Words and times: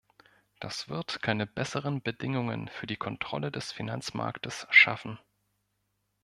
Das 0.59 0.89
wird 0.89 1.21
keine 1.21 1.45
besseren 1.45 2.01
Bedingungen 2.01 2.69
für 2.69 2.87
die 2.87 2.95
Kontrolle 2.95 3.51
des 3.51 3.71
Finanzmarktes 3.71 4.65
schaffen. 4.71 5.19